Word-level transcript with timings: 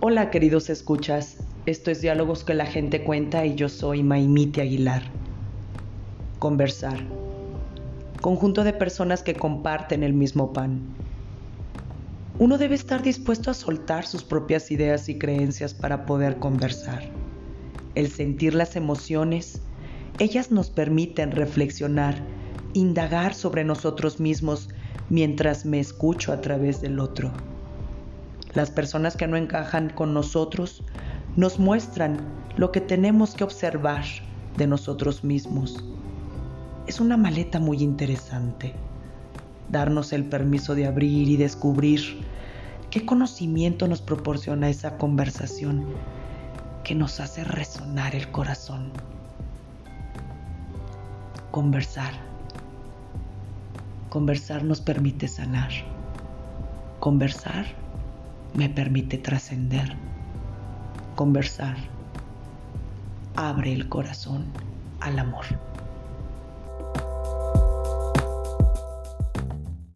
Hola 0.00 0.30
queridos 0.30 0.68
escuchas, 0.68 1.38
esto 1.64 1.90
es 1.90 2.02
Diálogos 2.02 2.44
que 2.44 2.52
la 2.52 2.66
gente 2.66 3.02
cuenta 3.02 3.46
y 3.46 3.54
yo 3.54 3.70
soy 3.70 4.02
Maimite 4.02 4.60
Aguilar. 4.60 5.02
Conversar. 6.38 6.98
Conjunto 8.20 8.62
de 8.62 8.74
personas 8.74 9.22
que 9.22 9.34
comparten 9.34 10.02
el 10.02 10.12
mismo 10.12 10.52
pan. 10.52 10.82
Uno 12.38 12.58
debe 12.58 12.74
estar 12.74 13.02
dispuesto 13.02 13.50
a 13.50 13.54
soltar 13.54 14.06
sus 14.06 14.22
propias 14.22 14.70
ideas 14.70 15.08
y 15.08 15.16
creencias 15.16 15.72
para 15.72 16.04
poder 16.04 16.38
conversar. 16.38 17.08
El 17.94 18.10
sentir 18.10 18.54
las 18.54 18.76
emociones, 18.76 19.62
ellas 20.18 20.50
nos 20.50 20.68
permiten 20.68 21.30
reflexionar, 21.30 22.22
indagar 22.74 23.32
sobre 23.32 23.64
nosotros 23.64 24.20
mismos 24.20 24.68
mientras 25.08 25.64
me 25.64 25.80
escucho 25.80 26.34
a 26.34 26.42
través 26.42 26.82
del 26.82 27.00
otro. 27.00 27.32
Las 28.56 28.70
personas 28.70 29.18
que 29.18 29.26
no 29.26 29.36
encajan 29.36 29.90
con 29.90 30.14
nosotros 30.14 30.82
nos 31.36 31.58
muestran 31.58 32.16
lo 32.56 32.72
que 32.72 32.80
tenemos 32.80 33.34
que 33.34 33.44
observar 33.44 34.02
de 34.56 34.66
nosotros 34.66 35.22
mismos. 35.22 35.84
Es 36.86 36.98
una 36.98 37.18
maleta 37.18 37.60
muy 37.60 37.82
interesante. 37.82 38.72
Darnos 39.68 40.14
el 40.14 40.24
permiso 40.24 40.74
de 40.74 40.86
abrir 40.86 41.28
y 41.28 41.36
descubrir 41.36 42.00
qué 42.88 43.04
conocimiento 43.04 43.88
nos 43.88 44.00
proporciona 44.00 44.70
esa 44.70 44.96
conversación 44.96 45.84
que 46.82 46.94
nos 46.94 47.20
hace 47.20 47.44
resonar 47.44 48.16
el 48.16 48.30
corazón. 48.30 48.90
Conversar. 51.50 52.14
Conversar 54.08 54.64
nos 54.64 54.80
permite 54.80 55.28
sanar. 55.28 55.72
Conversar 57.00 57.85
me 58.56 58.68
permite 58.68 59.18
trascender. 59.18 59.96
Conversar 61.14 61.76
abre 63.36 63.72
el 63.72 63.88
corazón 63.88 64.46
al 65.00 65.18
amor. 65.18 65.44